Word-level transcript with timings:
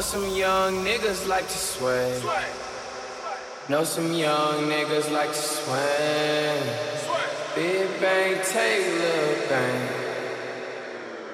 some 0.00 0.26
young 0.34 0.84
niggas 0.84 1.26
like 1.28 1.46
to 1.46 1.58
sway. 1.58 2.22
Know 3.68 3.84
some 3.84 4.12
young 4.12 4.64
niggas 4.70 5.12
like 5.12 5.30
to 5.30 5.34
swing. 5.34 6.62
Big 7.54 8.00
bang, 8.00 8.40
take 8.44 8.86
little 8.86 9.48
bang. 9.48 9.88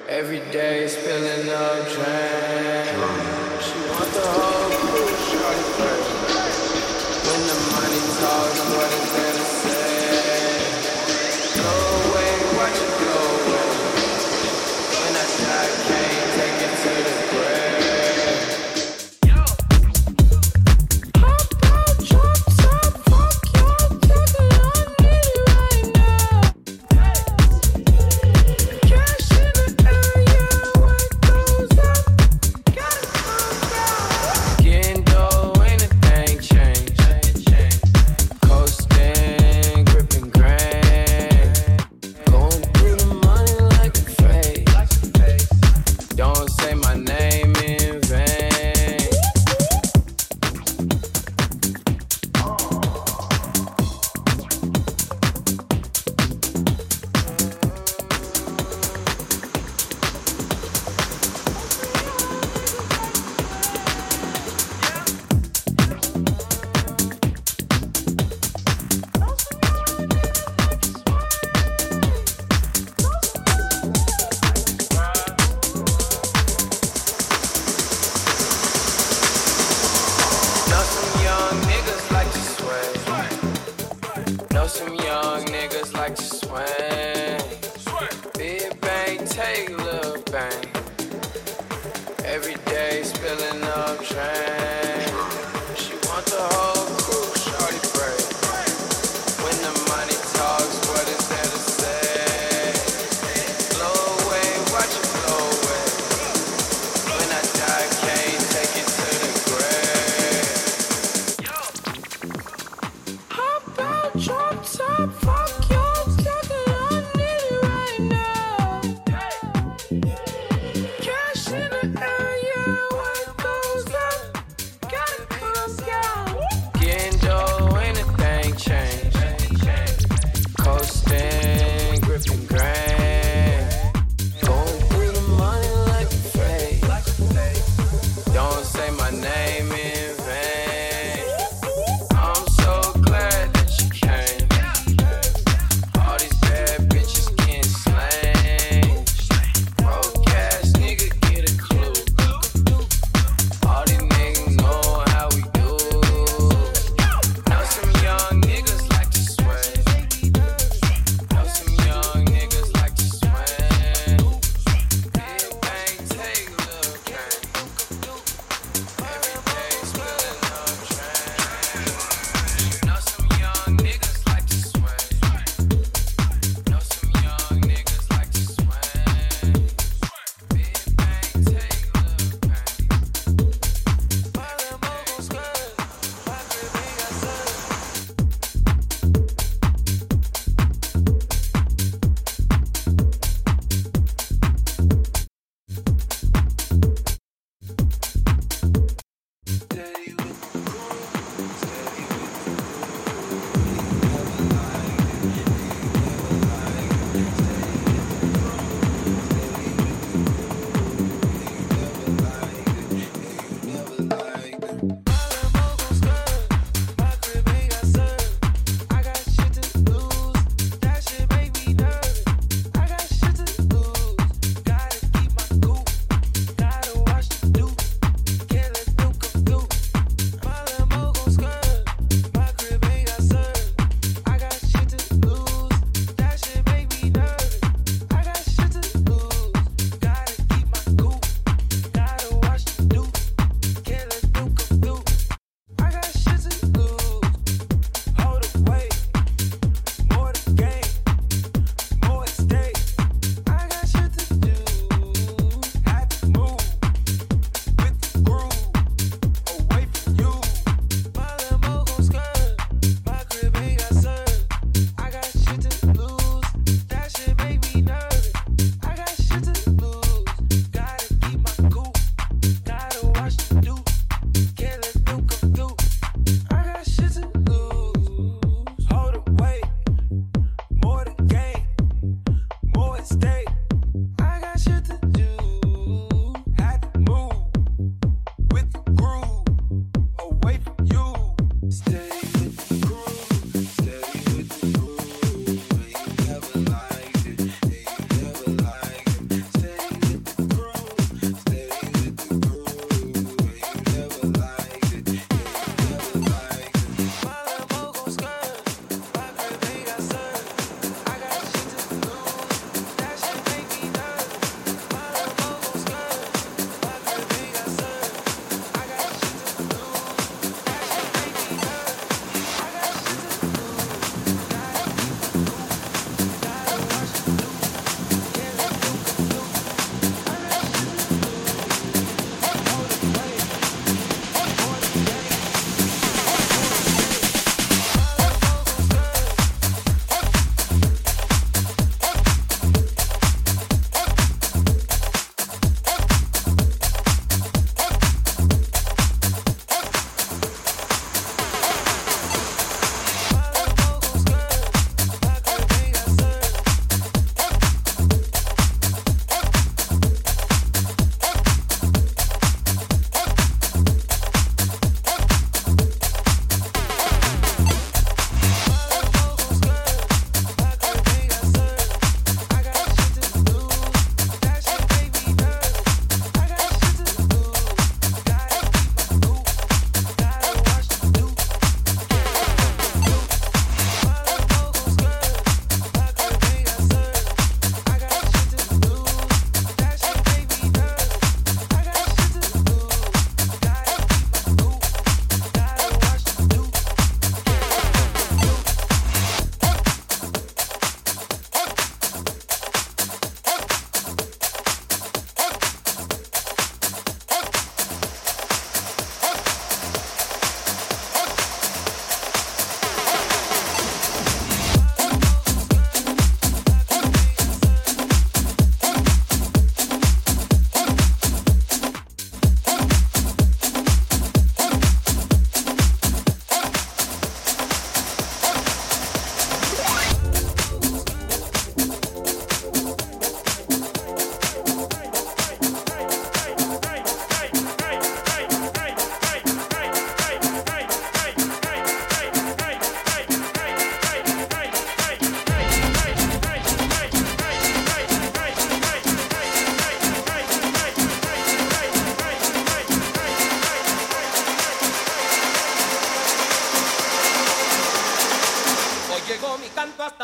Every 0.07 0.39
day 0.51 0.87
spilling 0.87 1.49
up 1.49 1.87
drain. 1.93 2.85
She 3.61 3.79
want 3.89 4.13
the 4.13 4.25
whole 4.25 4.58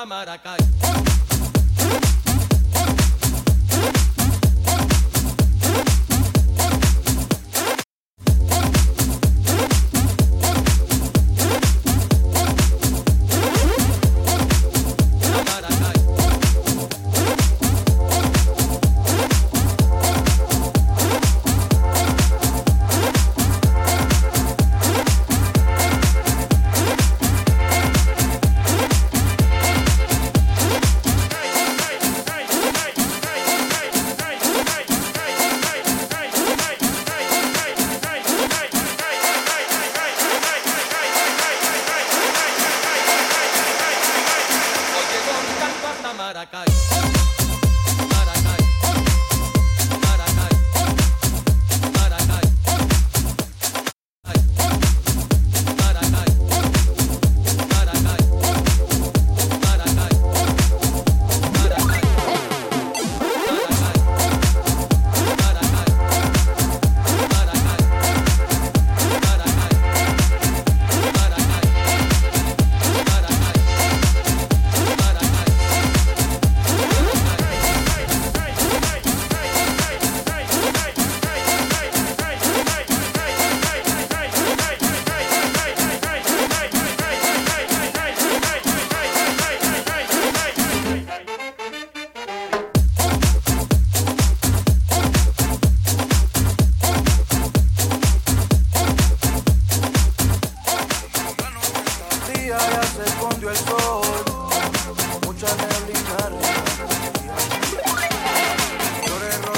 maracaju. 0.06 0.66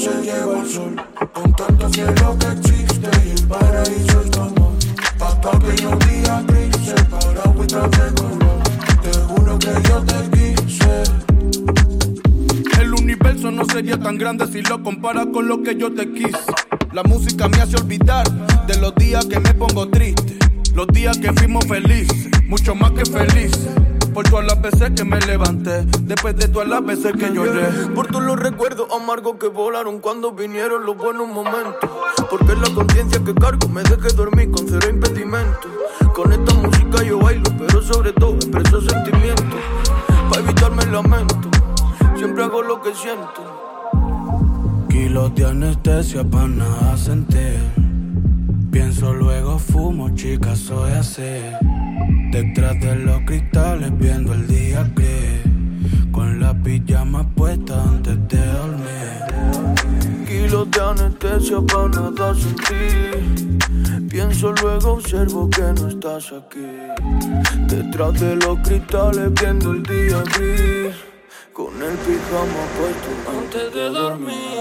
se 0.00 0.22
lleva 0.22 0.60
el 0.60 0.66
sol. 0.66 0.96
Con 1.34 1.52
tanto 1.54 1.88
cielo 1.90 2.36
que 2.38 2.46
existe 2.46 3.10
y 3.26 3.30
el 3.38 3.46
paraíso 3.46 4.20
es 4.22 4.30
tu 4.30 4.40
amor. 4.40 4.72
Papá 5.18 5.58
que 5.58 5.86
un 5.86 5.98
día 5.98 6.42
gris 6.48 6.76
separado 6.86 7.54
y 7.58 7.66
de 7.66 8.14
color. 8.14 9.58
Te 9.58 9.66
que 9.66 9.88
yo 9.88 10.02
te 10.04 10.30
quise. 10.30 11.02
El 12.80 12.94
universo 12.94 13.50
no 13.50 13.66
sería 13.66 13.98
tan 13.98 14.16
grande 14.16 14.46
si 14.46 14.62
lo 14.62 14.82
comparas 14.82 15.26
con 15.34 15.46
lo 15.46 15.62
que 15.62 15.76
yo 15.76 15.92
te 15.92 16.10
quise. 16.10 16.38
La 16.92 17.02
música 17.02 17.48
me 17.48 17.58
hace 17.58 17.76
olvidar 17.76 18.26
de 18.66 18.78
los 18.78 18.94
días 18.94 19.26
que 19.26 19.38
me 19.38 19.52
pongo 19.52 19.86
triste, 19.88 20.38
los 20.74 20.86
días 20.88 21.18
que 21.18 21.30
fuimos 21.34 21.66
felices, 21.66 22.30
mucho 22.46 22.74
más 22.74 22.92
que 22.92 23.04
felices 23.04 23.79
volaron 29.48 30.00
cuando 30.00 30.32
vinieron 30.32 30.84
los 30.84 30.96
buenos 30.96 31.28
momentos. 31.28 31.88
Porque 32.28 32.54
la 32.54 32.68
conciencia 32.74 33.22
que 33.24 33.34
cargo 33.34 33.68
me 33.68 33.82
deje 33.82 34.14
dormir 34.14 34.50
con 34.50 34.66
cero 34.68 34.88
impedimento. 34.90 35.68
Con 36.14 36.32
esta 36.32 36.54
música 36.54 37.02
yo 37.02 37.18
bailo, 37.18 37.50
pero 37.58 37.82
sobre 37.82 38.12
todo 38.12 38.34
expreso 38.34 38.80
sentimientos. 38.80 39.60
Para 40.28 40.42
evitarme 40.42 40.82
el 40.82 40.92
lamento, 40.92 41.36
siempre 42.16 42.44
hago 42.44 42.62
lo 42.62 42.80
que 42.82 42.94
siento. 42.94 44.86
Kilos 44.88 45.34
de 45.34 45.46
anestesia 45.46 46.24
para 46.24 46.48
nada 46.48 46.96
sentir. 46.96 47.89
Pienso 48.70 49.12
luego 49.12 49.58
fumo, 49.58 50.10
chica, 50.14 50.54
soy 50.56 50.92
así. 50.92 51.40
Detrás 52.30 52.80
de 52.80 52.96
los 52.96 53.20
cristales 53.22 53.90
viendo 53.98 54.32
el 54.34 54.46
día 54.46 54.90
gris. 54.94 55.42
Con 56.12 56.40
la 56.40 56.54
pijama 56.54 57.28
puesta 57.34 57.82
antes 57.82 58.16
de 58.28 58.46
dormir 58.46 59.20
kilos 60.30 60.70
de 60.70 60.80
anestesia 60.80 61.60
para 61.60 61.88
nada 61.88 62.34
sentir. 62.34 63.58
Pienso 64.08 64.52
luego, 64.52 64.92
observo 64.92 65.48
que 65.50 65.62
no 65.62 65.88
estás 65.88 66.32
aquí. 66.32 66.70
Detrás 67.66 68.20
de 68.20 68.36
los 68.36 68.58
cristales 68.60 69.32
viendo 69.40 69.72
el 69.72 69.82
día 69.82 70.22
gris. 70.34 70.94
Con 71.52 71.74
el 71.82 71.96
pijama 72.04 72.64
puesto 72.76 73.10
antes 73.38 73.74
de 73.74 73.90
dormir. 73.90 74.60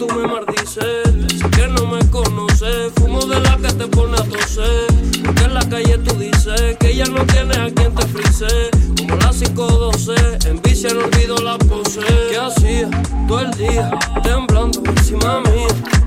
Tú 0.00 0.06
me 0.14 0.26
maldices. 0.26 1.52
Que 1.54 1.68
no 1.68 1.86
me 1.86 2.00
conoces. 2.10 2.92
Fumo 2.96 3.20
de 3.26 3.38
la 3.38 3.56
que 3.58 3.72
te 3.74 3.86
pone 3.86 4.16
a 4.16 4.24
toser. 4.24 4.86
Porque 5.24 5.44
en 5.44 5.54
la 5.54 5.68
calle 5.68 5.98
tú 5.98 6.14
dices 6.16 6.76
que 6.80 6.96
ya 6.96 7.04
no 7.04 7.24
tienes 7.26 7.58
a 7.58 7.70
quien 7.70 7.94
te 7.94 8.06
frise. 8.06 8.70
Como 8.96 9.16
la 9.16 9.30
512, 9.30 10.48
en 10.48 10.62
vicia 10.62 10.94
no 10.94 11.04
olvido 11.04 11.36
la 11.36 11.58
pose. 11.58 12.00
¿Qué 12.30 12.38
hacía 12.38 12.88
todo 13.28 13.40
el 13.40 13.50
día? 13.52 13.90
Temblando 14.22 14.82
encima 14.86 15.40
mía. 15.40 15.99